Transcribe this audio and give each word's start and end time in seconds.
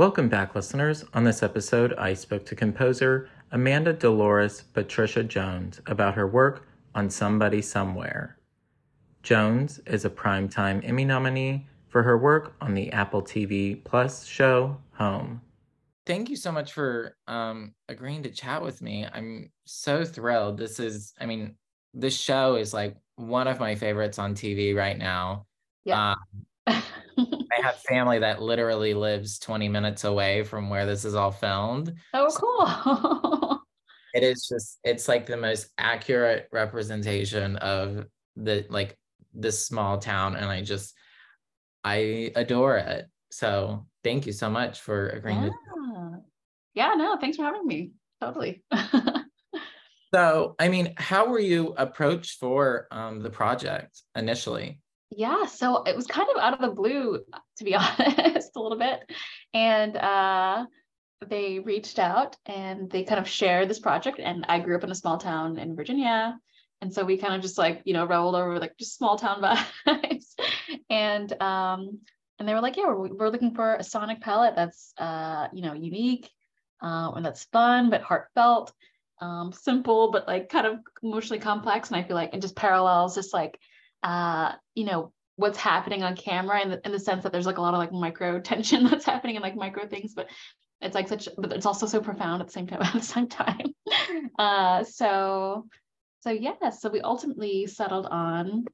Welcome 0.00 0.30
back, 0.30 0.54
listeners. 0.54 1.04
On 1.12 1.24
this 1.24 1.42
episode, 1.42 1.92
I 1.98 2.14
spoke 2.14 2.46
to 2.46 2.56
composer 2.56 3.28
Amanda 3.52 3.92
Delores 3.92 4.62
Patricia 4.62 5.22
Jones 5.22 5.82
about 5.84 6.14
her 6.14 6.26
work 6.26 6.66
on 6.94 7.10
Somebody 7.10 7.60
Somewhere. 7.60 8.38
Jones 9.22 9.78
is 9.80 10.06
a 10.06 10.08
Primetime 10.08 10.82
Emmy 10.88 11.04
nominee 11.04 11.66
for 11.88 12.02
her 12.02 12.16
work 12.16 12.54
on 12.62 12.72
the 12.72 12.90
Apple 12.92 13.20
TV 13.20 13.84
Plus 13.84 14.24
show 14.24 14.78
Home. 14.92 15.42
Thank 16.06 16.30
you 16.30 16.36
so 16.36 16.50
much 16.50 16.72
for 16.72 17.14
um, 17.28 17.74
agreeing 17.90 18.22
to 18.22 18.30
chat 18.30 18.62
with 18.62 18.80
me. 18.80 19.06
I'm 19.12 19.52
so 19.66 20.06
thrilled. 20.06 20.56
This 20.56 20.80
is, 20.80 21.12
I 21.20 21.26
mean, 21.26 21.56
this 21.92 22.18
show 22.18 22.54
is 22.54 22.72
like 22.72 22.96
one 23.16 23.46
of 23.46 23.60
my 23.60 23.74
favorites 23.74 24.18
on 24.18 24.34
TV 24.34 24.74
right 24.74 24.96
now. 24.96 25.44
Yeah. 25.84 26.12
Um, 26.12 26.46
I 27.56 27.62
have 27.62 27.76
family 27.80 28.18
that 28.20 28.42
literally 28.42 28.94
lives 28.94 29.38
20 29.38 29.68
minutes 29.68 30.04
away 30.04 30.44
from 30.44 30.70
where 30.70 30.86
this 30.86 31.04
is 31.04 31.14
all 31.14 31.30
filmed. 31.30 31.94
Oh, 32.14 32.30
cool. 32.34 33.62
it 34.14 34.22
is 34.22 34.46
just, 34.46 34.78
it's 34.84 35.08
like 35.08 35.26
the 35.26 35.36
most 35.36 35.68
accurate 35.78 36.48
representation 36.52 37.56
of 37.56 38.06
the 38.36 38.66
like 38.68 38.96
this 39.34 39.66
small 39.66 39.98
town. 39.98 40.36
And 40.36 40.46
I 40.46 40.62
just, 40.62 40.94
I 41.84 42.32
adore 42.36 42.76
it. 42.78 43.06
So 43.30 43.86
thank 44.04 44.26
you 44.26 44.32
so 44.32 44.50
much 44.50 44.80
for 44.80 45.08
agreeing 45.08 45.42
yeah. 45.42 45.48
to. 45.48 45.60
Yeah, 46.74 46.94
no, 46.96 47.16
thanks 47.16 47.36
for 47.36 47.42
having 47.42 47.66
me. 47.66 47.92
Totally. 48.20 48.62
so, 50.14 50.54
I 50.58 50.68
mean, 50.68 50.94
how 50.96 51.28
were 51.28 51.40
you 51.40 51.74
approached 51.76 52.38
for 52.38 52.86
um, 52.90 53.20
the 53.20 53.30
project 53.30 54.02
initially? 54.14 54.80
Yeah, 55.10 55.46
so 55.46 55.82
it 55.82 55.96
was 55.96 56.06
kind 56.06 56.28
of 56.34 56.40
out 56.42 56.54
of 56.54 56.60
the 56.60 56.74
blue, 56.74 57.20
to 57.58 57.64
be 57.64 57.74
honest, 57.76 58.50
a 58.56 58.60
little 58.60 58.78
bit. 58.78 59.00
And 59.52 59.96
uh, 59.96 60.66
they 61.26 61.58
reached 61.58 61.98
out 61.98 62.36
and 62.46 62.90
they 62.90 63.02
kind 63.04 63.20
of 63.20 63.28
shared 63.28 63.68
this 63.68 63.80
project. 63.80 64.20
And 64.20 64.46
I 64.48 64.60
grew 64.60 64.76
up 64.76 64.84
in 64.84 64.90
a 64.90 64.94
small 64.94 65.18
town 65.18 65.58
in 65.58 65.74
Virginia. 65.76 66.38
And 66.80 66.92
so 66.94 67.04
we 67.04 67.18
kind 67.18 67.34
of 67.34 67.42
just 67.42 67.58
like, 67.58 67.82
you 67.84 67.92
know, 67.92 68.06
rolled 68.06 68.36
over 68.36 68.58
like 68.58 68.76
just 68.78 68.96
small 68.96 69.18
town 69.18 69.42
vibes. 69.86 70.34
and 70.88 71.30
um, 71.42 71.98
and 72.38 72.48
they 72.48 72.54
were 72.54 72.60
like, 72.62 72.76
yeah, 72.76 72.86
we're, 72.86 73.12
we're 73.12 73.28
looking 73.28 73.54
for 73.54 73.74
a 73.74 73.84
sonic 73.84 74.20
palette 74.22 74.54
that's 74.56 74.94
uh, 74.96 75.48
you 75.52 75.60
know, 75.62 75.74
unique 75.74 76.30
uh, 76.82 77.10
and 77.14 77.26
that's 77.26 77.44
fun 77.44 77.90
but 77.90 78.00
heartfelt, 78.00 78.72
um, 79.20 79.52
simple 79.52 80.10
but 80.10 80.26
like 80.26 80.48
kind 80.48 80.66
of 80.66 80.78
emotionally 81.02 81.40
complex. 81.40 81.90
And 81.90 81.96
I 81.98 82.04
feel 82.04 82.16
like 82.16 82.32
it 82.32 82.40
just 82.40 82.56
parallels 82.56 83.14
just 83.16 83.34
like 83.34 83.58
uh, 84.02 84.52
you 84.74 84.84
know, 84.84 85.12
what's 85.36 85.58
happening 85.58 86.02
on 86.02 86.16
camera 86.16 86.60
in 86.60 86.70
the, 86.70 86.80
in 86.84 86.92
the 86.92 86.98
sense 86.98 87.22
that 87.22 87.32
there's 87.32 87.46
like 87.46 87.58
a 87.58 87.62
lot 87.62 87.74
of 87.74 87.78
like 87.78 87.92
micro 87.92 88.40
tension 88.50 88.86
that's 88.86 89.04
happening 89.04 89.36
and 89.36 89.42
like 89.42 89.56
micro 89.56 89.86
things, 89.86 90.14
but 90.14 90.28
it's 90.80 90.94
like 90.94 91.08
such, 91.08 91.28
but 91.36 91.52
it's 91.52 91.66
also 91.66 91.86
so 91.86 92.00
profound 92.00 92.40
at 92.40 92.48
the 92.48 92.52
same 92.52 92.66
time. 92.66 92.82
At 92.82 92.92
the 92.94 93.02
same 93.02 93.28
time, 93.28 93.74
uh, 94.38 94.84
so 94.84 95.66
so 96.22 96.30
yeah, 96.30 96.70
so 96.70 96.90
we 96.90 97.00
ultimately 97.00 97.66
settled 97.66 98.06
on 98.06 98.64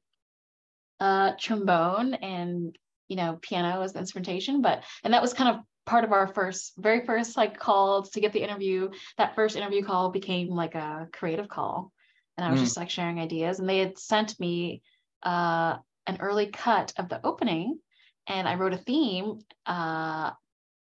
uh, 0.99 1.33
trombone 1.39 2.13
and 2.15 2.77
you 3.07 3.15
know 3.15 3.39
piano 3.41 3.81
as 3.81 3.93
the 3.93 3.99
instrumentation, 3.99 4.61
but 4.61 4.83
and 5.03 5.13
that 5.13 5.21
was 5.21 5.33
kind 5.33 5.55
of 5.55 5.63
part 5.85 6.03
of 6.03 6.11
our 6.11 6.27
first 6.27 6.73
very 6.77 7.05
first 7.05 7.37
like 7.37 7.57
call 7.57 8.03
to 8.03 8.19
get 8.21 8.33
the 8.33 8.43
interview. 8.43 8.89
That 9.17 9.35
first 9.35 9.55
interview 9.55 9.83
call 9.83 10.09
became 10.09 10.49
like 10.49 10.75
a 10.75 11.07
creative 11.11 11.47
call, 11.47 11.91
and 12.37 12.45
I 12.45 12.51
was 12.51 12.59
mm. 12.59 12.63
just 12.63 12.77
like 12.77 12.89
sharing 12.89 13.19
ideas, 13.19 13.59
and 13.59 13.67
they 13.67 13.79
had 13.79 13.97
sent 13.97 14.39
me 14.39 14.81
uh, 15.23 15.77
an 16.05 16.17
early 16.19 16.47
cut 16.47 16.93
of 16.97 17.09
the 17.09 17.25
opening 17.25 17.79
and 18.27 18.47
I 18.47 18.55
wrote 18.55 18.73
a 18.73 18.77
theme, 18.77 19.39
uh, 19.65 20.31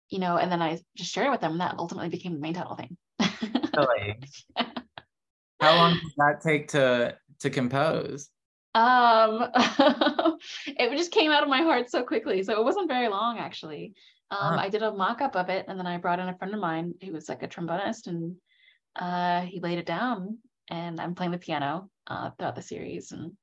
you 0.10 0.20
know, 0.20 0.38
and 0.38 0.52
then 0.52 0.62
I 0.62 0.80
just 0.96 1.12
shared 1.12 1.28
it 1.28 1.32
with 1.32 1.42
them. 1.42 1.54
And 1.54 1.62
that 1.62 1.76
ultimately 1.78 2.10
became 2.10 2.34
the 2.34 2.40
main 2.40 2.54
title 2.54 2.76
thing. 2.76 2.98
really? 3.78 4.20
How 5.62 5.76
long 5.76 5.94
did 5.94 6.12
that 6.18 6.42
take 6.42 6.70
to 6.70 7.16
to 7.40 7.50
compose? 7.50 8.30
Um, 8.74 9.48
it 10.68 10.98
just 10.98 11.12
came 11.12 11.32
out 11.32 11.44
of 11.44 11.50
my 11.50 11.62
heart 11.62 11.90
so 11.90 12.04
quickly. 12.04 12.44
So 12.44 12.60
it 12.60 12.64
wasn't 12.64 12.90
very 12.90 13.08
long 13.10 13.38
actually. 13.38 13.94
Um, 14.32 14.56
huh. 14.56 14.62
I 14.62 14.70
did 14.70 14.82
a 14.82 14.94
mock-up 14.94 15.36
of 15.36 15.50
it 15.50 15.66
and 15.68 15.78
then 15.78 15.88
I 15.88 15.98
brought 15.98 16.20
in 16.20 16.30
a 16.30 16.38
friend 16.38 16.54
of 16.54 16.60
mine 16.60 16.94
who 17.04 17.12
was 17.12 17.28
like 17.28 17.44
a 17.44 17.48
trombonist 17.48 18.08
and 18.08 18.36
uh, 18.96 19.42
he 19.42 19.60
laid 19.60 19.78
it 19.78 19.86
down 19.86 20.38
and 20.70 21.02
I'm 21.02 21.16
playing 21.16 21.34
the 21.34 21.38
piano 21.38 21.90
uh, 22.08 22.32
throughout 22.32 22.56
the 22.56 22.62
series 22.62 23.12
and 23.12 23.34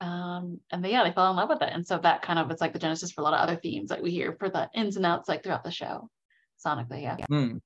um, 0.00 0.60
and 0.70 0.82
they, 0.84 0.92
yeah, 0.92 1.04
they 1.04 1.12
fell 1.12 1.30
in 1.30 1.36
love 1.36 1.50
with 1.50 1.62
it. 1.62 1.70
And 1.72 1.86
so 1.86 1.98
that 1.98 2.22
kind 2.22 2.38
of 2.38 2.50
is 2.50 2.60
like 2.60 2.72
the 2.72 2.78
genesis 2.78 3.12
for 3.12 3.20
a 3.20 3.24
lot 3.24 3.34
of 3.34 3.40
other 3.40 3.60
themes 3.60 3.90
that 3.90 4.02
we 4.02 4.10
hear 4.10 4.34
for 4.38 4.48
the 4.48 4.68
ins 4.74 4.96
and 4.96 5.04
outs 5.04 5.28
like 5.28 5.42
throughout 5.42 5.64
the 5.64 5.70
show, 5.70 6.08
sonically. 6.64 7.02
Yeah. 7.02 7.16
Mm. 7.30 7.60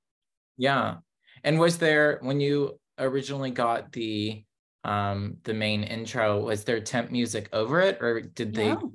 Yeah. 0.57 0.97
And 1.45 1.61
was 1.61 1.79
there 1.79 2.19
when 2.23 2.41
you 2.41 2.79
originally 2.99 3.51
got 3.51 3.93
the 3.93 4.45
um 4.83 5.37
the 5.45 5.55
main 5.55 5.85
intro, 5.85 6.41
was 6.41 6.65
there 6.65 6.81
temp 6.81 7.11
music 7.11 7.49
over 7.53 7.81
it 7.81 7.99
or 8.01 8.21
did 8.21 8.55
they 8.55 8.69
no. 8.69 8.93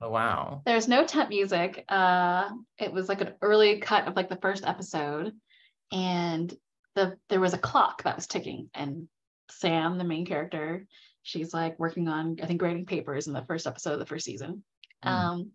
Oh 0.00 0.10
wow. 0.10 0.62
There's 0.66 0.88
no 0.88 1.06
temp 1.06 1.28
music. 1.28 1.84
Uh 1.88 2.50
it 2.78 2.92
was 2.92 3.08
like 3.08 3.20
an 3.20 3.34
early 3.40 3.78
cut 3.78 4.08
of 4.08 4.16
like 4.16 4.28
the 4.28 4.36
first 4.42 4.66
episode 4.66 5.32
and 5.92 6.52
the 6.96 7.16
there 7.28 7.40
was 7.40 7.54
a 7.54 7.58
clock 7.58 8.02
that 8.02 8.16
was 8.16 8.26
ticking 8.26 8.68
and 8.74 9.08
Sam, 9.50 9.98
the 9.98 10.04
main 10.04 10.26
character, 10.26 10.86
she's 11.24 11.52
like 11.52 11.78
working 11.78 12.06
on 12.06 12.36
i 12.42 12.46
think 12.46 12.60
grading 12.60 12.86
papers 12.86 13.26
in 13.26 13.32
the 13.32 13.44
first 13.46 13.66
episode 13.66 13.94
of 13.94 13.98
the 13.98 14.06
first 14.06 14.24
season. 14.24 14.62
Mm. 15.04 15.10
um, 15.10 15.50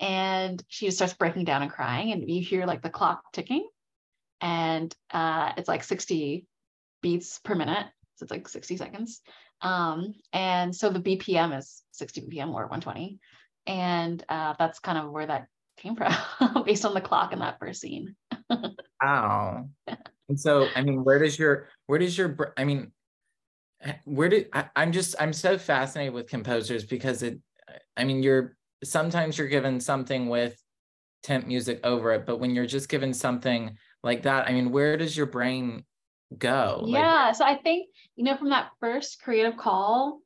and 0.00 0.62
she 0.68 0.86
just 0.86 0.98
starts 0.98 1.14
breaking 1.14 1.44
down 1.44 1.62
and 1.62 1.70
crying 1.70 2.12
and 2.12 2.28
you 2.28 2.40
hear 2.40 2.66
like 2.66 2.82
the 2.82 2.90
clock 2.90 3.20
ticking. 3.32 3.68
And 4.40 4.94
uh, 5.10 5.52
it's 5.56 5.66
like 5.68 5.82
60 5.82 6.46
beats 7.02 7.40
per 7.40 7.56
minute 7.56 7.86
so 8.14 8.24
it's 8.24 8.30
like 8.32 8.48
60 8.48 8.76
seconds. 8.76 9.20
Um, 9.60 10.14
and 10.32 10.74
so 10.74 10.90
the 10.90 11.00
bpm 11.00 11.56
is 11.56 11.82
60 11.92 12.22
bpm 12.22 12.48
or 12.48 12.66
120 12.66 13.18
and 13.66 14.24
uh, 14.28 14.54
that's 14.58 14.78
kind 14.78 14.98
of 14.98 15.10
where 15.10 15.26
that 15.26 15.46
came 15.76 15.96
from 15.96 16.12
based 16.64 16.84
on 16.84 16.94
the 16.94 17.00
clock 17.00 17.32
in 17.32 17.40
that 17.40 17.58
first 17.58 17.80
scene. 17.80 18.14
Wow. 19.00 19.68
And 20.28 20.40
so 20.40 20.66
i 20.74 20.82
mean 20.82 21.04
where 21.04 21.20
does 21.20 21.38
your 21.38 21.68
where 21.86 22.00
does 22.00 22.18
your 22.18 22.52
i 22.56 22.64
mean 22.64 22.90
where 24.04 24.28
did 24.28 24.48
I, 24.52 24.66
i'm 24.76 24.92
just 24.92 25.14
i'm 25.20 25.32
so 25.32 25.58
fascinated 25.58 26.12
with 26.12 26.28
composers 26.28 26.84
because 26.84 27.22
it 27.22 27.38
i 27.96 28.04
mean 28.04 28.22
you're 28.22 28.56
sometimes 28.82 29.38
you're 29.38 29.48
given 29.48 29.80
something 29.80 30.28
with 30.28 30.60
temp 31.22 31.46
music 31.46 31.80
over 31.84 32.12
it 32.12 32.26
but 32.26 32.38
when 32.38 32.54
you're 32.54 32.66
just 32.66 32.88
given 32.88 33.12
something 33.14 33.76
like 34.02 34.22
that 34.22 34.48
i 34.48 34.52
mean 34.52 34.70
where 34.70 34.96
does 34.96 35.16
your 35.16 35.26
brain 35.26 35.84
go? 36.36 36.84
Yeah 36.86 37.26
like, 37.26 37.36
so 37.36 37.44
i 37.44 37.56
think 37.56 37.88
you 38.16 38.24
know 38.24 38.36
from 38.36 38.50
that 38.50 38.70
first 38.80 39.22
creative 39.22 39.56
call 39.56 40.20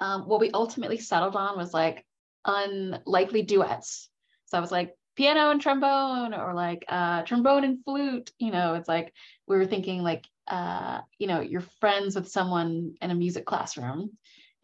um, 0.00 0.28
what 0.28 0.40
we 0.40 0.50
ultimately 0.52 0.98
settled 0.98 1.34
on 1.34 1.56
was 1.56 1.74
like 1.74 2.06
unlikely 2.44 3.42
duets. 3.42 4.08
So 4.46 4.58
i 4.58 4.60
was 4.60 4.70
like 4.70 4.94
piano 5.16 5.50
and 5.50 5.60
trombone 5.60 6.32
or 6.32 6.54
like 6.54 6.84
uh, 6.88 7.22
trombone 7.22 7.64
and 7.64 7.82
flute 7.84 8.30
you 8.38 8.52
know 8.52 8.74
it's 8.74 8.88
like 8.88 9.12
we 9.48 9.56
were 9.56 9.66
thinking 9.66 10.02
like 10.02 10.24
uh, 10.48 11.00
you 11.18 11.26
know 11.26 11.40
you're 11.40 11.64
friends 11.80 12.14
with 12.14 12.28
someone 12.28 12.94
in 13.00 13.10
a 13.10 13.14
music 13.14 13.46
classroom 13.46 14.10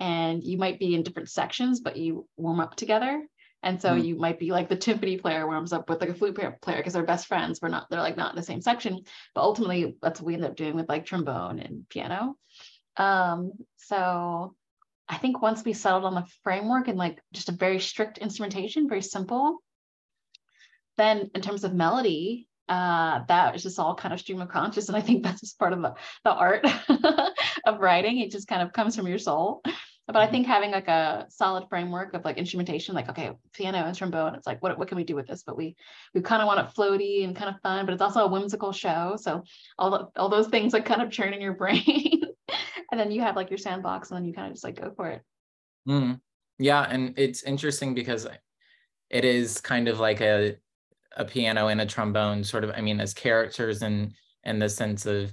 and 0.01 0.43
you 0.43 0.59
might 0.59 0.79
be 0.79 0.95
in 0.95 1.03
different 1.03 1.31
sections 1.31 1.81
but 1.81 1.97
you 1.97 2.27
warm 2.37 2.61
up 2.61 2.77
together. 2.77 3.27
And 3.63 3.81
so 3.81 3.93
mm. 3.93 4.05
you 4.05 4.17
might 4.17 4.39
be 4.39 4.51
like 4.51 4.69
the 4.69 4.77
timpani 4.77 5.19
player 5.19 5.47
warms 5.47 5.73
up 5.73 5.89
with 5.89 6.01
like 6.01 6.11
a 6.11 6.15
flute 6.15 6.35
player 6.35 6.77
because 6.77 6.93
they're 6.93 7.03
best 7.03 7.27
friends 7.27 7.61
we're 7.63 7.69
not 7.69 7.89
they're 7.89 8.01
like 8.01 8.17
not 8.17 8.33
in 8.33 8.37
the 8.37 8.43
same 8.43 8.61
section. 8.61 9.01
But 9.35 9.43
ultimately 9.43 9.97
that's 10.03 10.21
what 10.21 10.27
we 10.27 10.35
end 10.35 10.45
up 10.45 10.57
doing 10.57 10.75
with 10.75 10.89
like 10.89 11.07
trombone 11.07 11.59
and 11.61 11.89
piano. 11.89 12.37
Um 12.97 13.53
so 13.77 14.55
i 15.09 15.17
think 15.17 15.43
once 15.43 15.65
we 15.65 15.73
settled 15.73 16.05
on 16.05 16.15
the 16.15 16.27
framework 16.43 16.89
and 16.89 16.99
like 16.99 17.21
just 17.33 17.49
a 17.49 17.53
very 17.53 17.79
strict 17.79 18.19
instrumentation 18.19 18.89
very 18.89 19.03
simple 19.03 19.59
then 20.97 21.31
in 21.35 21.43
terms 21.43 21.65
of 21.65 21.75
melody 21.75 22.49
uh, 22.69 23.21
that 23.29 23.55
is 23.55 23.63
just 23.63 23.79
all 23.79 23.95
kind 23.95 24.15
of 24.15 24.21
stream 24.21 24.41
of 24.41 24.49
conscious. 24.49 24.89
And 24.89 24.97
I 24.97 25.01
think 25.01 25.23
that's 25.23 25.41
just 25.41 25.59
part 25.59 25.73
of 25.73 25.83
the, 25.83 25.95
the 26.25 26.33
art 26.33 26.67
of 27.67 27.81
writing. 27.81 28.19
It 28.19 28.31
just 28.31 28.49
kind 28.49 28.63
of 28.63 28.73
comes 28.73 28.97
from 28.97 29.07
your 29.07 29.19
soul. 29.19 29.63
But 30.07 30.17
I 30.17 30.25
mm-hmm. 30.25 30.33
think 30.33 30.47
having 30.47 30.71
like 30.71 30.89
a 30.89 31.27
solid 31.31 31.67
framework 31.69 32.13
of 32.13 32.25
like 32.25 32.37
instrumentation, 32.37 32.95
like, 32.95 33.09
okay, 33.09 33.33
piano 33.55 33.79
and 33.79 33.97
trombone, 33.97 34.35
it's 34.35 34.47
like, 34.47 34.63
what, 34.63 34.79
what 34.79 34.89
can 34.89 34.97
we 34.97 35.05
do 35.05 35.15
with 35.15 35.27
this? 35.27 35.43
But 35.43 35.57
we, 35.57 35.77
we 36.15 36.21
kind 36.21 36.43
of 36.43 36.47
want 36.47 36.61
it 36.61 36.75
floaty 36.75 37.25
and 37.25 37.35
kind 37.35 37.55
of 37.55 37.61
fun, 37.63 37.87
but 37.87 37.93
it's 37.93 38.03
also 38.03 38.25
a 38.25 38.29
whimsical 38.29 38.73
show. 38.73 39.17
So 39.19 39.45
all, 39.79 39.91
the, 39.91 40.21
all 40.21 40.29
those 40.29 40.49
things 40.49 40.75
like 40.75 40.85
kind 40.85 41.01
of 41.01 41.11
churn 41.11 41.33
in 41.33 41.41
your 41.41 41.55
brain. 41.55 42.23
and 42.91 43.01
then 43.01 43.11
you 43.11 43.23
have 43.23 43.37
like 43.37 43.51
your 43.51 43.59
sandbox 43.59 44.11
and 44.11 44.19
then 44.19 44.27
you 44.27 44.35
kind 44.35 44.49
of 44.49 44.53
just 44.55 44.65
like 44.65 44.81
go 44.81 44.93
for 44.95 45.09
it. 45.09 45.23
Mm. 45.89 46.21
Yeah. 46.59 46.83
And 46.83 47.15
it's 47.19 47.43
interesting 47.43 47.95
because 47.95 48.27
it 49.09 49.25
is 49.25 49.61
kind 49.61 49.89
of 49.89 50.01
like 50.01 50.21
a 50.21 50.57
a 51.17 51.25
piano 51.25 51.69
and 51.69 51.81
a 51.81 51.87
trombone 51.87 52.43
sort 52.45 52.65
of 52.65 52.71
i 52.77 52.81
mean 52.81 53.01
as 53.01 53.15
characters 53.15 53.83
and 53.83 54.13
in 54.45 54.59
the 54.59 54.69
sense 54.69 55.07
of 55.07 55.33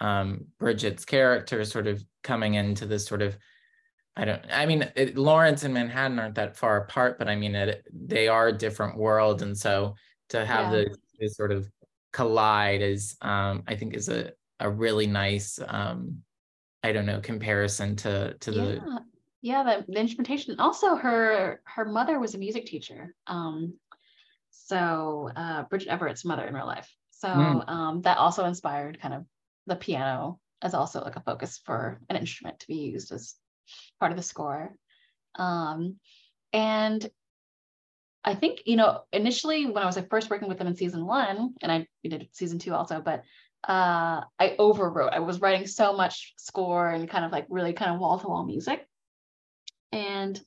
um, 0.00 0.46
bridget's 0.58 1.04
character 1.04 1.64
sort 1.64 1.86
of 1.86 2.02
coming 2.24 2.54
into 2.54 2.86
this 2.86 3.06
sort 3.06 3.22
of 3.22 3.36
i 4.16 4.24
don't 4.24 4.42
i 4.52 4.66
mean 4.66 4.90
it, 4.96 5.16
lawrence 5.16 5.62
and 5.62 5.72
manhattan 5.72 6.18
aren't 6.18 6.34
that 6.34 6.56
far 6.56 6.78
apart 6.78 7.18
but 7.18 7.28
i 7.28 7.36
mean 7.36 7.54
it, 7.54 7.84
they 7.92 8.26
are 8.26 8.48
a 8.48 8.52
different 8.52 8.96
world 8.96 9.42
and 9.42 9.56
so 9.56 9.94
to 10.28 10.44
have 10.44 10.72
yeah. 10.72 10.84
the 11.20 11.28
sort 11.28 11.52
of 11.52 11.68
collide 12.12 12.82
is 12.82 13.16
um 13.22 13.62
I 13.66 13.74
think 13.74 13.94
is 13.94 14.08
a 14.08 14.32
a 14.60 14.70
really 14.70 15.06
nice 15.06 15.58
um 15.66 16.22
I 16.82 16.92
don't 16.92 17.06
know 17.06 17.20
comparison 17.20 17.96
to 17.96 18.34
to 18.34 18.52
yeah. 18.52 18.62
the 18.62 19.00
yeah 19.40 19.62
the, 19.62 19.92
the 19.92 20.00
instrumentation 20.00 20.58
also 20.60 20.94
her 20.96 21.60
her 21.64 21.84
mother 21.84 22.18
was 22.18 22.34
a 22.34 22.38
music 22.38 22.66
teacher 22.66 23.14
um 23.26 23.74
so 24.52 25.30
uh 25.34 25.64
Bridget 25.64 25.88
Everett's 25.88 26.24
mother 26.24 26.44
in 26.44 26.54
real 26.54 26.66
life 26.66 26.90
so 27.10 27.28
mm. 27.28 27.68
um 27.68 28.02
that 28.02 28.18
also 28.18 28.44
inspired 28.44 29.00
kind 29.00 29.14
of 29.14 29.24
the 29.66 29.76
piano 29.76 30.38
as 30.62 30.74
also 30.74 31.00
like 31.00 31.16
a 31.16 31.20
focus 31.20 31.60
for 31.64 32.00
an 32.08 32.16
instrument 32.16 32.60
to 32.60 32.66
be 32.68 32.76
used 32.76 33.12
as 33.12 33.34
part 33.98 34.12
of 34.12 34.16
the 34.16 34.22
score 34.22 34.74
um 35.36 35.96
and 36.52 37.10
I 38.24 38.34
think, 38.34 38.62
you 38.66 38.76
know, 38.76 39.02
initially 39.12 39.66
when 39.66 39.82
I 39.82 39.86
was 39.86 39.96
like 39.96 40.08
first 40.08 40.30
working 40.30 40.48
with 40.48 40.58
them 40.58 40.68
in 40.68 40.76
season 40.76 41.06
one, 41.06 41.54
and 41.60 41.72
I 41.72 41.88
did 42.04 42.28
season 42.32 42.58
two 42.58 42.72
also, 42.72 43.00
but 43.00 43.24
uh, 43.66 44.22
I 44.38 44.56
overwrote. 44.58 45.12
I 45.12 45.20
was 45.20 45.40
writing 45.40 45.66
so 45.66 45.92
much 45.92 46.34
score 46.36 46.88
and 46.90 47.08
kind 47.08 47.24
of 47.24 47.32
like 47.32 47.46
really 47.48 47.72
kind 47.72 47.92
of 47.92 48.00
wall 48.00 48.18
to 48.18 48.26
wall 48.28 48.44
music. 48.44 48.86
And 49.90 50.40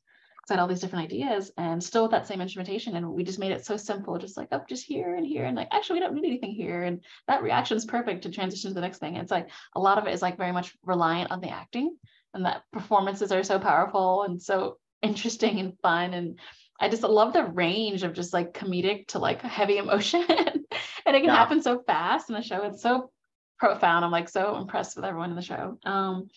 had 0.54 0.60
all 0.60 0.68
these 0.68 0.80
different 0.80 1.06
ideas 1.06 1.52
and 1.58 1.84
still 1.84 2.04
with 2.04 2.12
that 2.12 2.28
same 2.28 2.42
instrumentation. 2.42 2.96
And 2.96 3.12
we 3.12 3.24
just 3.24 3.40
made 3.40 3.52
it 3.52 3.66
so 3.66 3.78
simple, 3.78 4.18
just 4.18 4.38
like, 4.38 4.50
up 4.52 4.62
oh, 4.64 4.66
just 4.70 4.86
here 4.86 5.16
and 5.16 5.26
here. 5.26 5.46
And 5.46 5.58
like, 5.58 5.70
actually, 5.72 5.96
we 5.96 6.00
don't 6.02 6.14
need 6.14 6.28
anything 6.28 6.52
here. 6.52 6.84
And 6.84 7.04
that 7.28 7.42
reaction 7.42 7.78
is 7.78 7.86
perfect 7.86 8.24
to 8.24 8.30
transition 8.30 8.70
to 8.70 8.76
the 8.76 8.82
next 8.82 9.00
thing. 9.00 9.16
It's 9.16 9.32
like 9.32 9.50
a 9.76 9.80
lot 9.80 9.98
of 9.98 10.08
it 10.08 10.14
is 10.14 10.22
like 10.22 10.38
very 10.38 10.52
much 10.52 10.76
reliant 10.84 11.32
on 11.32 11.42
the 11.42 11.50
acting 11.50 11.98
and 12.36 12.46
that 12.46 12.64
performances 12.72 13.32
are 13.32 13.44
so 13.44 13.58
powerful 13.58 14.24
and 14.24 14.42
so 14.42 14.78
interesting 15.02 15.60
and 15.60 15.80
fun. 15.82 16.14
And 16.14 16.40
I 16.80 16.90
just 16.90 17.04
love 17.04 17.34
the 17.34 17.46
range 17.46 18.04
of 18.04 18.14
just 18.14 18.34
like 18.34 18.54
comedic 18.54 19.08
to 19.08 19.20
like 19.20 19.42
heavy 19.42 19.78
emotion. 19.80 20.26
and 20.28 21.16
it 21.16 21.22
can 21.22 21.26
yeah. 21.26 21.36
happen 21.36 21.62
so 21.62 21.82
fast 21.88 22.30
in 22.30 22.36
the 22.36 22.42
show. 22.42 22.64
It's 22.64 22.82
so 22.82 23.10
profound. 23.58 24.06
I'm 24.06 24.12
like 24.12 24.30
so 24.30 24.58
impressed 24.58 24.96
with 24.96 25.06
everyone 25.06 25.30
in 25.32 25.36
the 25.36 25.42
show. 25.42 25.80
Um, 25.86 26.30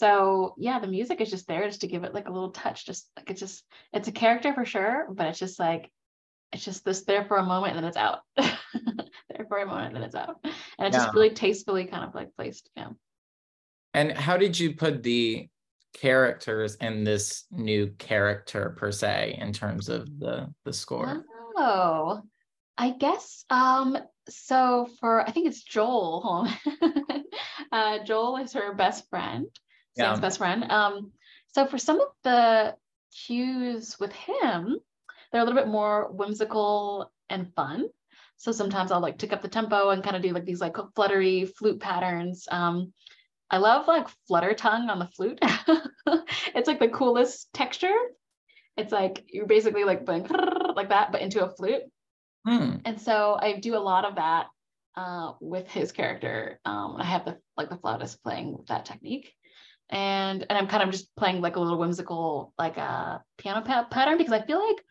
so 0.00 0.54
yeah, 0.56 0.78
the 0.78 0.86
music 0.86 1.20
is 1.20 1.28
just 1.28 1.46
there 1.46 1.66
just 1.66 1.82
to 1.82 1.86
give 1.86 2.04
it 2.04 2.14
like 2.14 2.26
a 2.26 2.32
little 2.32 2.52
touch. 2.52 2.86
Just 2.86 3.10
like 3.18 3.28
it's 3.28 3.40
just 3.40 3.62
it's 3.92 4.08
a 4.08 4.12
character 4.12 4.54
for 4.54 4.64
sure, 4.64 5.06
but 5.10 5.26
it's 5.26 5.38
just 5.38 5.60
like 5.60 5.90
it's 6.52 6.64
just 6.64 6.86
this 6.86 7.04
there 7.04 7.26
for 7.26 7.36
a 7.36 7.44
moment 7.44 7.76
and 7.76 7.84
then 7.84 7.88
it's 7.88 7.98
out. 7.98 8.20
there 8.34 9.46
for 9.46 9.58
a 9.58 9.66
moment 9.66 9.88
and 9.88 9.96
then 9.96 10.02
it's 10.04 10.14
out. 10.14 10.38
And 10.42 10.86
it's 10.88 10.96
yeah. 10.96 11.04
just 11.04 11.14
really 11.14 11.28
tastefully 11.28 11.84
kind 11.84 12.02
of 12.02 12.14
like 12.14 12.34
placed. 12.34 12.70
Yeah. 12.76 12.88
And 13.92 14.12
how 14.12 14.38
did 14.38 14.58
you 14.58 14.74
put 14.74 15.02
the 15.02 15.48
characters 15.92 16.76
in 16.76 17.04
this 17.04 17.44
new 17.50 17.88
character 17.98 18.74
per 18.78 18.92
se 18.92 19.36
in 19.38 19.52
terms 19.52 19.90
of 19.90 20.06
the 20.18 20.50
the 20.64 20.72
score? 20.72 21.26
Oh, 21.58 22.22
I 22.78 22.92
guess 22.92 23.44
um 23.50 23.98
so 24.30 24.88
for 24.98 25.20
I 25.28 25.30
think 25.30 25.46
it's 25.46 25.62
Joel. 25.62 26.48
uh, 27.72 27.98
Joel 28.04 28.38
is 28.38 28.54
her 28.54 28.72
best 28.72 29.06
friend, 29.10 29.46
Sam's 29.96 30.18
yeah. 30.18 30.20
best 30.20 30.38
friend. 30.38 30.70
Um, 30.70 31.12
so 31.48 31.66
for 31.66 31.78
some 31.78 32.00
of 32.00 32.08
the 32.22 32.76
cues 33.26 33.96
with 33.98 34.12
him, 34.12 34.78
they're 35.32 35.40
a 35.40 35.44
little 35.44 35.60
bit 35.60 35.68
more 35.68 36.10
whimsical 36.12 37.10
and 37.28 37.52
fun. 37.54 37.88
So 38.36 38.52
sometimes 38.52 38.90
I'll 38.90 39.00
like 39.00 39.18
tick 39.18 39.32
up 39.32 39.42
the 39.42 39.48
tempo 39.48 39.90
and 39.90 40.02
kind 40.02 40.16
of 40.16 40.22
do 40.22 40.32
like 40.32 40.46
these 40.46 40.60
like 40.60 40.76
fluttery 40.94 41.44
flute 41.44 41.80
patterns. 41.80 42.48
Um, 42.50 42.92
I 43.50 43.58
love 43.58 43.86
like 43.86 44.08
flutter 44.28 44.54
tongue 44.54 44.88
on 44.88 44.98
the 44.98 45.08
flute. 45.08 45.38
it's 46.54 46.68
like 46.68 46.78
the 46.78 46.88
coolest 46.88 47.52
texture. 47.52 47.94
It's 48.76 48.92
like 48.92 49.24
you're 49.28 49.46
basically 49.46 49.84
like 49.84 50.08
like 50.08 50.88
that, 50.88 51.12
but 51.12 51.20
into 51.20 51.44
a 51.44 51.50
flute. 51.50 51.82
Mm. 52.46 52.80
And 52.84 53.00
so 53.00 53.36
I 53.40 53.58
do 53.58 53.76
a 53.76 53.78
lot 53.78 54.04
of 54.04 54.14
that 54.14 54.46
uh, 54.96 55.32
with 55.40 55.68
his 55.68 55.92
character. 55.92 56.60
Um, 56.64 56.96
I 56.98 57.04
have 57.04 57.24
the 57.24 57.38
like 57.56 57.68
the 57.68 57.76
flautist 57.76 58.22
playing 58.22 58.64
that 58.68 58.86
technique, 58.86 59.34
and 59.90 60.46
and 60.48 60.58
I'm 60.58 60.68
kind 60.68 60.82
of 60.82 60.90
just 60.90 61.14
playing 61.16 61.40
like 61.40 61.56
a 61.56 61.60
little 61.60 61.78
whimsical 61.78 62.54
like 62.58 62.76
a 62.76 62.82
uh, 62.82 63.18
piano 63.38 63.60
pa- 63.62 63.88
pattern 63.90 64.18
because 64.18 64.32
I 64.32 64.42
feel 64.42 64.64
like 64.66 64.84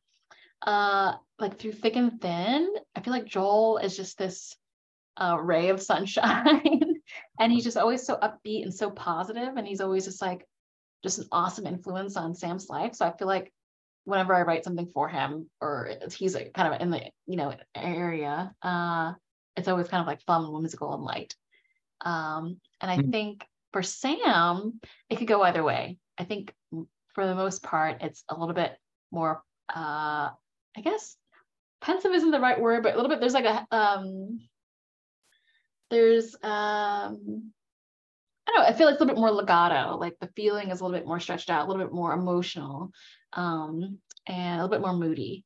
uh 0.68 1.14
like 1.40 1.58
through 1.58 1.72
thick 1.72 1.96
and 1.96 2.22
thin, 2.22 2.70
I 2.96 3.02
feel 3.02 3.14
like 3.14 3.26
Joel 3.26 3.78
is 3.78 3.96
just 3.96 4.18
this 4.18 4.56
uh, 5.20 5.38
ray 5.40 5.70
of 5.70 5.82
sunshine. 5.82 6.96
And 7.40 7.52
he's 7.52 7.64
just 7.64 7.78
always 7.78 8.06
so 8.06 8.18
upbeat 8.18 8.64
and 8.64 8.74
so 8.74 8.92
positive 8.92 9.56
and 9.56 9.66
he's 9.66 9.82
always 9.82 10.06
just 10.06 10.22
like 10.22 10.46
just 11.04 11.20
an 11.20 11.26
awesome 11.32 11.66
influence 11.66 12.18
on 12.18 12.36
sam's 12.36 12.70
life. 12.70 12.94
So 12.94 13.06
i 13.06 13.16
feel 13.18 13.28
like 13.28 13.52
whenever 14.04 14.36
i 14.36 14.42
write 14.42 14.64
something 14.64 14.88
for 14.94 15.08
him 15.08 15.50
or 15.60 15.90
he's 16.16 16.36
kind 16.54 16.72
of 16.74 16.82
in 16.82 16.92
the 16.92 17.02
you 17.26 17.38
know 17.38 17.56
area 17.74 18.54
uh 18.62 19.14
it's 19.56 19.68
always 19.68 19.88
kind 19.88 20.02
of 20.02 20.08
like 20.08 20.22
fun 20.22 20.52
whimsical 20.52 20.94
and 20.94 21.04
light. 21.04 21.34
Um 22.02 22.60
and 22.82 22.92
i 22.92 22.98
mm-hmm. 22.98 23.10
think 23.10 23.46
for 23.72 23.82
sam 23.84 24.80
it 25.10 25.18
could 25.18 25.28
go 25.28 25.42
either 25.44 25.64
way 25.64 25.98
i 26.18 26.24
think 26.24 26.54
for 27.14 27.26
the 27.26 27.36
most 27.36 27.64
part 27.64 28.02
it's 28.02 28.24
a 28.30 28.38
little 28.38 28.56
bit 28.56 28.76
more 29.12 29.42
uh 29.74 30.30
i 30.78 30.82
guess 30.82 31.16
pensive 31.82 32.12
isn't 32.12 32.32
the 32.32 32.40
right 32.40 32.60
word 32.60 32.84
but 32.84 32.94
a 32.94 32.96
little 32.96 33.10
bit 33.10 33.20
there's 33.20 33.34
like 33.34 33.46
a 33.46 33.66
um 33.72 34.40
there's 35.90 36.36
um 36.44 37.52
I 38.50 38.52
don't 38.52 38.64
know, 38.64 38.68
I 38.68 38.74
feel 38.74 38.88
like 38.88 38.94
it's 38.94 39.02
a 39.02 39.04
little 39.04 39.16
bit 39.16 39.22
more 39.22 39.32
legato, 39.32 39.98
like 39.98 40.16
the 40.20 40.30
feeling 40.36 40.72
is 40.72 40.82
a 40.82 40.84
little 40.84 40.98
bit 40.98 41.06
more 41.06 41.20
stretched 41.20 41.52
out, 41.52 41.66
a 41.66 41.68
little 41.70 41.86
bit 41.86 41.94
more 41.94 42.14
emotional, 42.14 42.90
um, 43.34 44.00
and 44.26 44.60
a 44.60 44.64
little 44.64 44.70
bit 44.70 44.82
more 44.82 44.94
moody 44.94 45.44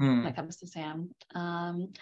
mm. 0.00 0.22
when 0.22 0.26
it 0.26 0.36
comes 0.36 0.56
to 0.56 0.66
Sam. 0.66 1.10
Um, 1.34 1.92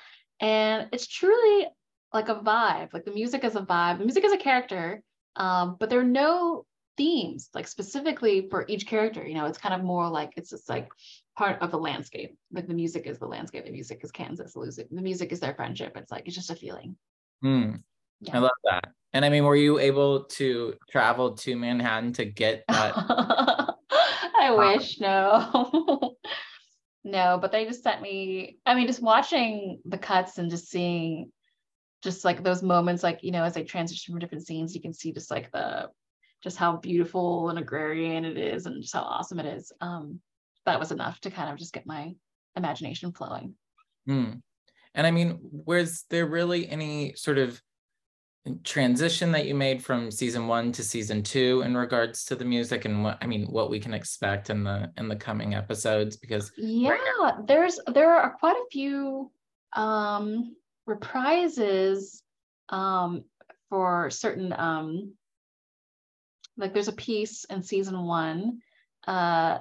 and 0.40 0.88
it's 0.92 1.08
truly 1.08 1.66
like 2.12 2.28
a 2.28 2.36
vibe, 2.36 2.92
like 2.92 3.04
the 3.04 3.10
music 3.10 3.42
is 3.42 3.56
a 3.56 3.62
vibe, 3.62 3.98
the 3.98 4.04
music 4.04 4.24
is 4.24 4.32
a 4.32 4.36
character, 4.36 5.02
um, 5.36 5.76
but 5.78 5.90
there 5.90 6.00
are 6.00 6.04
no 6.04 6.64
themes 6.96 7.50
like 7.54 7.66
specifically 7.66 8.48
for 8.50 8.64
each 8.68 8.86
character. 8.86 9.26
You 9.26 9.34
know, 9.34 9.46
it's 9.46 9.58
kind 9.58 9.74
of 9.74 9.82
more 9.82 10.08
like 10.08 10.32
it's 10.36 10.50
just 10.50 10.68
like 10.68 10.88
part 11.36 11.60
of 11.60 11.70
the 11.70 11.78
landscape. 11.78 12.36
Like 12.52 12.68
the 12.68 12.74
music 12.74 13.06
is 13.06 13.18
the 13.18 13.26
landscape, 13.26 13.64
the 13.64 13.72
music 13.72 14.00
is 14.04 14.10
Kansas, 14.10 14.54
the 14.54 14.86
music 14.90 15.32
is 15.32 15.40
their 15.40 15.54
friendship. 15.54 15.96
It's 15.96 16.10
like 16.10 16.26
it's 16.26 16.36
just 16.36 16.50
a 16.50 16.56
feeling. 16.56 16.96
Mm. 17.44 17.82
Yeah. 18.20 18.36
I 18.36 18.38
love 18.40 18.52
that. 18.64 18.88
And 19.12 19.24
I 19.24 19.28
mean, 19.28 19.44
were 19.44 19.56
you 19.56 19.78
able 19.78 20.24
to 20.24 20.74
travel 20.90 21.32
to 21.32 21.56
Manhattan 21.56 22.12
to 22.14 22.24
get 22.24 22.64
that? 22.68 22.94
I 22.96 24.50
wish 24.56 25.00
no. 25.00 26.16
no, 27.04 27.38
but 27.40 27.52
they 27.52 27.64
just 27.64 27.82
sent 27.82 28.02
me. 28.02 28.58
I 28.66 28.74
mean, 28.74 28.86
just 28.86 29.02
watching 29.02 29.80
the 29.84 29.98
cuts 29.98 30.38
and 30.38 30.50
just 30.50 30.68
seeing 30.68 31.30
just 32.04 32.24
like 32.24 32.44
those 32.44 32.62
moments, 32.62 33.02
like, 33.02 33.20
you 33.22 33.32
know, 33.32 33.42
as 33.42 33.54
they 33.54 33.64
transition 33.64 34.12
from 34.12 34.20
different 34.20 34.46
scenes, 34.46 34.74
you 34.74 34.80
can 34.80 34.92
see 34.92 35.12
just 35.12 35.30
like 35.30 35.50
the 35.50 35.88
just 36.42 36.58
how 36.58 36.76
beautiful 36.76 37.48
and 37.48 37.58
agrarian 37.58 38.26
it 38.26 38.36
is 38.36 38.66
and 38.66 38.82
just 38.82 38.94
how 38.94 39.00
awesome 39.00 39.40
it 39.40 39.46
is. 39.46 39.72
Um, 39.80 40.20
that 40.66 40.78
was 40.78 40.92
enough 40.92 41.18
to 41.20 41.30
kind 41.30 41.50
of 41.50 41.56
just 41.56 41.72
get 41.72 41.86
my 41.86 42.14
imagination 42.54 43.12
flowing. 43.12 43.54
Mm. 44.08 44.42
And 44.94 45.06
I 45.06 45.10
mean, 45.10 45.38
was 45.40 46.04
there 46.10 46.26
really 46.26 46.68
any 46.68 47.14
sort 47.14 47.38
of 47.38 47.60
transition 48.62 49.32
that 49.32 49.46
you 49.46 49.54
made 49.54 49.82
from 49.82 50.10
season 50.10 50.46
one 50.46 50.70
to 50.70 50.82
season 50.82 51.22
two 51.22 51.62
in 51.64 51.74
regards 51.74 52.26
to 52.26 52.36
the 52.36 52.44
music 52.44 52.84
and 52.84 53.02
what 53.02 53.16
I 53.22 53.26
mean 53.26 53.46
what 53.46 53.70
we 53.70 53.80
can 53.80 53.94
expect 53.94 54.50
in 54.50 54.64
the 54.64 54.92
in 54.98 55.08
the 55.08 55.16
coming 55.16 55.54
episodes? 55.54 56.16
Because 56.16 56.52
yeah, 56.58 56.90
right 56.90 57.46
there's 57.46 57.80
there 57.94 58.12
are 58.14 58.36
quite 58.38 58.56
a 58.56 58.66
few 58.70 59.30
um 59.74 60.54
reprises 60.88 62.20
um 62.68 63.24
for 63.68 64.10
certain 64.10 64.52
um 64.52 65.14
like 66.56 66.72
there's 66.72 66.88
a 66.88 66.92
piece 66.92 67.44
in 67.44 67.62
season 67.62 68.00
one, 68.04 68.60
uh 69.06 69.58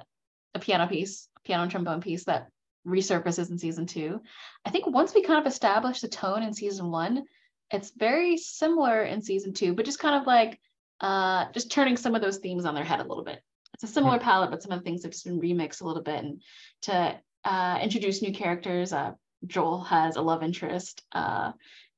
a 0.54 0.58
piano 0.60 0.86
piece, 0.86 1.28
piano 1.44 1.62
and 1.62 1.70
trombone 1.70 2.00
piece 2.00 2.24
that 2.24 2.48
resurfaces 2.86 3.50
in 3.50 3.58
season 3.58 3.86
two. 3.86 4.20
I 4.64 4.70
think 4.70 4.86
once 4.86 5.14
we 5.14 5.22
kind 5.22 5.40
of 5.40 5.50
establish 5.50 6.00
the 6.00 6.08
tone 6.08 6.42
in 6.42 6.52
season 6.52 6.90
one, 6.90 7.24
it's 7.70 7.92
very 7.96 8.36
similar 8.36 9.02
in 9.02 9.22
season 9.22 9.52
two, 9.52 9.74
but 9.74 9.84
just 9.84 9.98
kind 9.98 10.20
of 10.20 10.26
like 10.26 10.60
uh, 11.00 11.46
just 11.52 11.72
turning 11.72 11.96
some 11.96 12.14
of 12.14 12.22
those 12.22 12.38
themes 12.38 12.64
on 12.64 12.74
their 12.74 12.84
head 12.84 13.00
a 13.00 13.04
little 13.04 13.24
bit. 13.24 13.40
It's 13.74 13.84
a 13.84 13.88
similar 13.88 14.18
mm-hmm. 14.18 14.24
palette, 14.24 14.50
but 14.50 14.62
some 14.62 14.72
of 14.72 14.78
the 14.78 14.84
things 14.84 15.02
have 15.02 15.12
just 15.12 15.24
been 15.24 15.40
remixed 15.40 15.80
a 15.80 15.84
little 15.86 16.02
bit 16.02 16.22
and 16.22 16.42
to 16.82 17.18
uh, 17.44 17.78
introduce 17.82 18.22
new 18.22 18.32
characters. 18.32 18.92
Uh, 18.92 19.12
Joel 19.46 19.82
has 19.84 20.16
a 20.16 20.22
love 20.22 20.42
interest, 20.42 21.02
uh, 21.12 21.52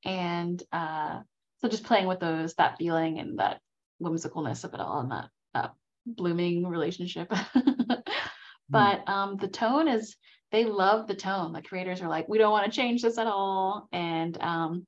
and 0.05 0.63
uh, 0.73 1.21
so 1.61 1.69
just 1.69 1.85
playing 1.85 2.07
with 2.07 2.21
those, 2.21 2.55
that 2.55 2.79
feeling 2.79 3.19
and 3.19 3.39
that 3.39 3.61
whimsicalness 4.03 4.65
of 4.65 4.75
it 4.75 4.81
all, 4.81 5.01
and 5.01 5.11
that, 5.11 5.29
that 5.55 5.73
blooming 6.05 6.67
relationship. 6.67 7.29
but 8.69 9.07
mm. 9.07 9.09
um, 9.09 9.37
the 9.37 9.49
tone 9.49 9.89
is 9.89 10.17
they 10.53 10.65
love 10.65 11.07
the 11.07 11.15
tone. 11.15 11.53
The 11.53 11.63
creators 11.63 12.01
are 12.03 12.09
like, 12.09 12.29
we 12.29 12.39
don't 12.39 12.53
want 12.53 12.71
to 12.71 12.77
change 12.77 13.03
this 13.03 13.19
at 13.19 13.27
all, 13.27 13.89
and 13.93 14.41
um, 14.41 14.87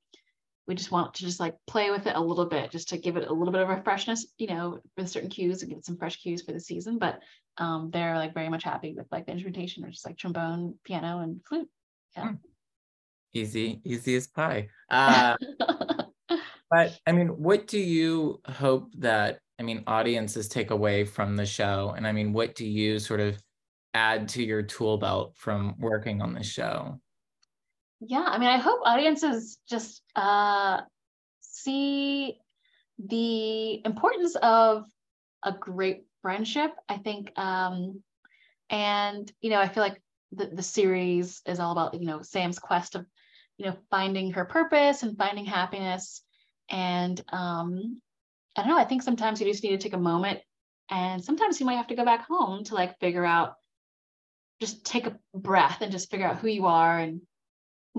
we 0.68 0.74
just 0.74 0.92
want 0.92 1.14
to 1.14 1.24
just 1.24 1.40
like 1.40 1.56
play 1.66 1.90
with 1.90 2.06
it 2.06 2.14
a 2.14 2.20
little 2.20 2.44
bit, 2.44 2.70
just 2.70 2.90
to 2.90 2.98
give 2.98 3.16
it 3.16 3.26
a 3.26 3.32
little 3.32 3.52
bit 3.52 3.62
of 3.62 3.70
a 3.70 3.82
freshness, 3.82 4.26
you 4.36 4.46
know, 4.46 4.78
with 4.96 5.08
certain 5.08 5.30
cues 5.30 5.62
and 5.62 5.72
get 5.72 5.84
some 5.84 5.96
fresh 5.96 6.16
cues 6.16 6.42
for 6.42 6.52
the 6.52 6.60
season. 6.60 6.98
But 6.98 7.20
um, 7.56 7.90
they're 7.90 8.16
like 8.16 8.34
very 8.34 8.50
much 8.50 8.64
happy 8.64 8.92
with 8.94 9.06
like 9.10 9.24
the 9.24 9.32
instrumentation 9.32 9.84
or 9.84 9.90
just 9.90 10.04
like 10.04 10.18
trombone, 10.18 10.74
piano, 10.84 11.20
and 11.20 11.40
flute. 11.48 11.68
Yeah. 12.16 12.28
Hmm. 12.28 12.34
Easy, 13.34 13.80
easy 13.84 14.16
as 14.16 14.26
pie. 14.26 14.68
Uh, 14.90 15.36
but 16.70 16.98
I 17.06 17.12
mean, 17.12 17.28
what 17.28 17.66
do 17.66 17.78
you 17.78 18.40
hope 18.46 18.90
that 18.96 19.40
I 19.60 19.62
mean 19.62 19.84
audiences 19.86 20.48
take 20.48 20.70
away 20.70 21.04
from 21.04 21.36
the 21.36 21.44
show? 21.44 21.92
And 21.94 22.06
I 22.06 22.12
mean, 22.12 22.32
what 22.32 22.54
do 22.54 22.66
you 22.66 22.98
sort 22.98 23.20
of 23.20 23.38
add 23.92 24.28
to 24.30 24.42
your 24.42 24.62
tool 24.62 24.96
belt 24.96 25.34
from 25.36 25.74
working 25.78 26.22
on 26.22 26.32
the 26.32 26.42
show? 26.42 26.98
Yeah, 28.00 28.24
I 28.26 28.38
mean, 28.38 28.48
I 28.48 28.58
hope 28.58 28.80
audiences 28.84 29.58
just 29.68 30.02
uh, 30.14 30.80
see 31.40 32.38
the 32.98 33.84
importance 33.84 34.36
of 34.36 34.84
a 35.42 35.52
great 35.52 36.04
friendship. 36.22 36.72
I 36.88 36.98
think, 36.98 37.36
um, 37.38 38.02
and 38.70 39.30
you 39.40 39.50
know, 39.50 39.60
I 39.60 39.68
feel 39.68 39.82
like 39.82 40.00
the, 40.32 40.46
the 40.46 40.62
series 40.62 41.40
is 41.46 41.60
all 41.60 41.72
about 41.72 41.94
you 41.94 42.06
know 42.06 42.22
Sam's 42.22 42.58
quest 42.58 42.94
of 42.94 43.06
you 43.56 43.66
know 43.66 43.76
finding 43.90 44.32
her 44.32 44.44
purpose 44.44 45.02
and 45.02 45.16
finding 45.16 45.44
happiness. 45.44 46.22
And 46.70 47.22
um, 47.30 48.00
I 48.56 48.62
don't 48.62 48.68
know. 48.68 48.78
I 48.78 48.84
think 48.84 49.02
sometimes 49.02 49.40
you 49.40 49.46
just 49.46 49.62
need 49.62 49.70
to 49.70 49.78
take 49.78 49.94
a 49.94 49.98
moment, 49.98 50.40
and 50.90 51.24
sometimes 51.24 51.60
you 51.60 51.66
might 51.66 51.76
have 51.76 51.88
to 51.88 51.96
go 51.96 52.04
back 52.04 52.26
home 52.26 52.64
to 52.64 52.74
like 52.74 52.98
figure 53.00 53.24
out, 53.24 53.54
just 54.60 54.84
take 54.84 55.06
a 55.06 55.18
breath 55.34 55.80
and 55.80 55.92
just 55.92 56.10
figure 56.10 56.26
out 56.26 56.38
who 56.38 56.48
you 56.48 56.66
are 56.66 56.98
and 56.98 57.22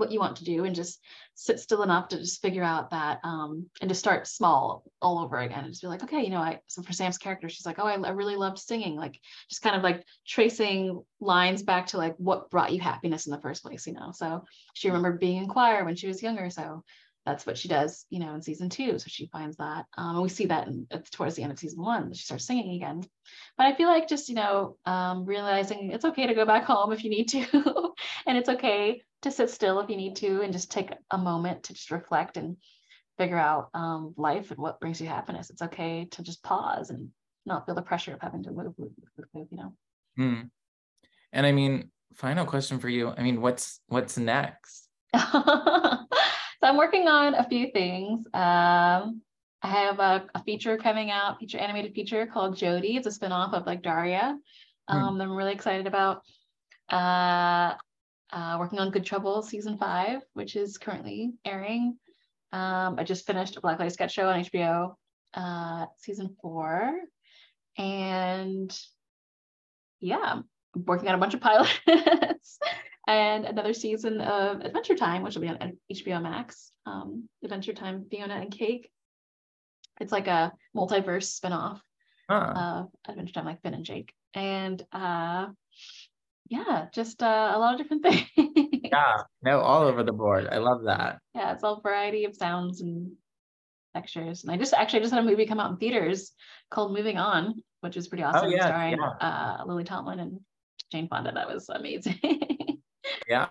what 0.00 0.10
you 0.10 0.18
want 0.18 0.36
to 0.36 0.44
do 0.44 0.64
and 0.64 0.74
just 0.74 1.00
sit 1.34 1.60
still 1.60 1.82
enough 1.82 2.08
to 2.08 2.18
just 2.18 2.42
figure 2.42 2.62
out 2.62 2.90
that 2.90 3.20
um, 3.22 3.66
and 3.80 3.88
to 3.88 3.94
start 3.94 4.26
small 4.26 4.82
all 5.00 5.20
over 5.20 5.38
again 5.38 5.64
and 5.64 5.72
just 5.72 5.82
be 5.82 5.88
like 5.88 6.02
okay 6.02 6.22
you 6.22 6.30
know 6.30 6.40
i 6.40 6.58
so 6.66 6.82
for 6.82 6.92
sam's 6.92 7.18
character 7.18 7.48
she's 7.48 7.66
like 7.66 7.78
oh 7.78 7.86
I, 7.86 7.94
I 7.94 8.10
really 8.10 8.36
loved 8.36 8.58
singing 8.58 8.96
like 8.96 9.18
just 9.48 9.62
kind 9.62 9.76
of 9.76 9.82
like 9.82 10.04
tracing 10.26 11.02
lines 11.20 11.62
back 11.62 11.86
to 11.88 11.98
like 11.98 12.16
what 12.16 12.50
brought 12.50 12.72
you 12.72 12.80
happiness 12.80 13.26
in 13.26 13.32
the 13.32 13.40
first 13.40 13.62
place 13.62 13.86
you 13.86 13.92
know? 13.92 14.12
So 14.12 14.44
she 14.74 14.88
remembered 14.88 15.20
being 15.20 15.42
in 15.42 15.48
choir 15.48 15.84
when 15.84 15.96
she 15.96 16.08
was 16.08 16.22
younger 16.22 16.50
so 16.50 16.82
that's 17.26 17.46
what 17.46 17.58
she 17.58 17.68
does 17.68 18.06
you 18.08 18.18
know 18.18 18.34
in 18.34 18.42
season 18.42 18.70
two. 18.70 18.98
So 18.98 19.04
she 19.08 19.26
finds 19.26 19.56
that 19.58 19.84
um, 19.96 20.16
and 20.16 20.22
we 20.22 20.28
see 20.28 20.46
that 20.46 20.68
in, 20.68 20.86
towards 21.12 21.36
the 21.36 21.42
end 21.42 21.52
of 21.52 21.58
season 21.58 21.82
one 21.82 22.12
she 22.14 22.24
starts 22.24 22.46
singing 22.46 22.74
again. 22.76 23.02
But 23.56 23.66
i 23.66 23.74
feel 23.74 23.88
like 23.88 24.08
just 24.08 24.28
you 24.28 24.34
know 24.34 24.76
um, 24.86 25.24
realizing 25.24 25.90
it's 25.90 26.04
okay 26.04 26.26
to 26.26 26.34
go 26.34 26.46
back 26.46 26.64
home 26.64 26.92
if 26.92 27.04
you 27.04 27.10
need 27.10 27.28
to 27.28 27.92
and 28.26 28.38
it's 28.38 28.48
okay 28.48 29.02
to 29.22 29.30
sit 29.30 29.50
still 29.50 29.80
if 29.80 29.90
you 29.90 29.96
need 29.96 30.16
to 30.16 30.42
and 30.42 30.52
just 30.52 30.70
take 30.70 30.90
a 31.10 31.18
moment 31.18 31.64
to 31.64 31.74
just 31.74 31.90
reflect 31.90 32.36
and 32.36 32.56
figure 33.18 33.36
out 33.36 33.68
um, 33.74 34.14
life 34.16 34.50
and 34.50 34.58
what 34.58 34.80
brings 34.80 35.00
you 35.00 35.06
happiness. 35.06 35.50
It's 35.50 35.62
okay 35.62 36.06
to 36.12 36.22
just 36.22 36.42
pause 36.42 36.90
and 36.90 37.10
not 37.44 37.66
feel 37.66 37.74
the 37.74 37.82
pressure 37.82 38.14
of 38.14 38.20
having 38.22 38.42
to 38.44 38.50
move, 38.50 38.72
move, 38.78 38.92
move, 39.34 39.48
you 39.50 39.58
know. 39.58 39.72
Hmm. 40.16 40.40
And 41.32 41.46
I 41.46 41.52
mean, 41.52 41.90
final 42.14 42.46
question 42.46 42.78
for 42.78 42.88
you. 42.88 43.10
I 43.10 43.22
mean, 43.22 43.40
what's 43.40 43.80
what's 43.88 44.16
next? 44.16 44.88
so 45.14 46.06
I'm 46.62 46.76
working 46.76 47.08
on 47.08 47.34
a 47.34 47.44
few 47.48 47.70
things. 47.72 48.26
Um, 48.32 49.22
I 49.62 49.68
have 49.68 50.00
a, 50.00 50.26
a, 50.34 50.42
feature 50.44 50.78
coming 50.78 51.10
out, 51.10 51.38
feature 51.38 51.58
animated 51.58 51.94
feature 51.94 52.26
called 52.26 52.56
Jodie. 52.56 52.96
It's 52.96 53.06
a 53.06 53.10
spinoff 53.10 53.52
of 53.52 53.66
like 53.66 53.82
Daria. 53.82 54.38
Hmm. 54.88 54.96
Um, 54.96 55.14
hmm. 55.16 55.20
I'm 55.20 55.32
really 55.32 55.52
excited 55.52 55.86
about. 55.86 56.22
Uh, 56.88 57.74
uh, 58.32 58.56
working 58.58 58.78
on 58.78 58.90
Good 58.90 59.04
Trouble 59.04 59.42
season 59.42 59.78
five, 59.78 60.22
which 60.34 60.56
is 60.56 60.78
currently 60.78 61.32
airing. 61.44 61.96
Um, 62.52 62.96
I 62.98 63.04
just 63.04 63.26
finished 63.26 63.56
a 63.56 63.60
Black 63.60 63.78
Lady 63.78 63.90
sketch 63.90 64.12
show 64.12 64.28
on 64.28 64.44
HBO, 64.44 64.94
uh, 65.34 65.86
season 65.98 66.36
four, 66.42 66.92
and 67.78 68.76
yeah, 70.00 70.40
I'm 70.74 70.84
working 70.84 71.08
on 71.08 71.14
a 71.14 71.18
bunch 71.18 71.34
of 71.34 71.40
pilots 71.40 71.78
and 73.06 73.44
another 73.44 73.72
season 73.72 74.20
of 74.20 74.60
Adventure 74.60 74.96
Time, 74.96 75.22
which 75.22 75.34
will 75.34 75.42
be 75.42 75.48
on 75.48 75.78
HBO 75.92 76.22
Max. 76.22 76.72
Um, 76.86 77.28
Adventure 77.44 77.72
Time, 77.72 78.06
Fiona 78.10 78.34
and 78.34 78.50
Cake. 78.50 78.90
It's 80.00 80.12
like 80.12 80.26
a 80.26 80.52
multiverse 80.76 81.38
spinoff 81.38 81.80
huh. 82.28 82.52
of 82.56 82.88
Adventure 83.08 83.34
Time, 83.34 83.44
like 83.44 83.62
Finn 83.62 83.74
and 83.74 83.84
Jake, 83.84 84.12
and 84.34 84.84
uh, 84.92 85.48
yeah, 86.50 86.86
just 86.92 87.22
uh, 87.22 87.52
a 87.54 87.58
lot 87.58 87.74
of 87.74 87.78
different 87.78 88.02
things. 88.36 88.50
yeah, 88.92 89.22
no, 89.42 89.60
all 89.60 89.82
over 89.82 90.02
the 90.02 90.12
board. 90.12 90.48
I 90.50 90.58
love 90.58 90.82
that. 90.84 91.20
Yeah, 91.34 91.52
it's 91.52 91.62
all 91.62 91.80
variety 91.80 92.24
of 92.24 92.34
sounds 92.34 92.82
and 92.82 93.12
textures. 93.94 94.42
And 94.42 94.52
I 94.52 94.56
just 94.56 94.74
actually 94.74 95.00
just 95.00 95.14
had 95.14 95.22
a 95.22 95.26
movie 95.26 95.46
come 95.46 95.60
out 95.60 95.70
in 95.70 95.76
theaters 95.76 96.32
called 96.70 96.92
Moving 96.92 97.18
On, 97.18 97.62
which 97.80 97.96
is 97.96 98.08
pretty 98.08 98.24
oh, 98.24 98.28
awesome, 98.28 98.48
oh, 98.48 98.54
yeah, 98.54 98.66
starring 98.66 98.98
yeah. 98.98 99.26
Uh, 99.26 99.64
Lily 99.64 99.84
Tomlin 99.84 100.18
and 100.18 100.40
Jane 100.90 101.08
Fonda. 101.08 101.32
That 101.32 101.48
was 101.48 101.68
amazing. 101.68 102.18
yeah. 103.28 103.46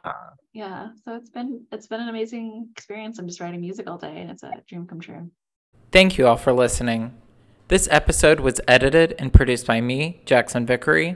Yeah. 0.51 0.89
So 1.05 1.15
it's 1.15 1.29
been 1.29 1.65
it's 1.71 1.87
been 1.87 2.01
an 2.01 2.09
amazing 2.09 2.67
experience. 2.75 3.17
I'm 3.17 3.27
just 3.27 3.39
writing 3.39 3.61
music 3.61 3.89
all 3.89 3.97
day, 3.97 4.19
and 4.19 4.29
it's 4.29 4.43
a 4.43 4.51
dream 4.67 4.85
come 4.85 4.99
true. 4.99 5.31
Thank 5.93 6.17
you 6.17 6.27
all 6.27 6.37
for 6.37 6.51
listening. 6.51 7.13
This 7.69 7.87
episode 7.91 8.41
was 8.41 8.59
edited 8.67 9.15
and 9.19 9.31
produced 9.31 9.67
by 9.67 9.79
me, 9.79 10.21
Jackson 10.25 10.65
Vickery. 10.65 11.15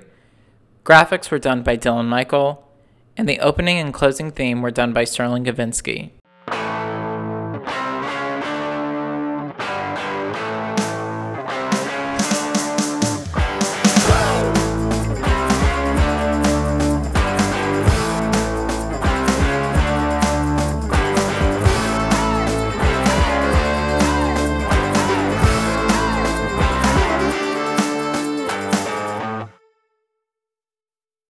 Graphics 0.84 1.32
were 1.32 1.40
done 1.40 1.64
by 1.64 1.78
Dylan 1.78 2.08
Michael, 2.08 2.68
and 3.16 3.30
the 3.30 3.40
opening 3.40 3.78
and 3.78 3.94
closing 3.94 4.32
theme 4.32 4.62
were 4.62 4.72
done 4.72 4.92
by 4.92 5.06
Sterling 5.06 5.46
Gavinsky. 5.46 6.12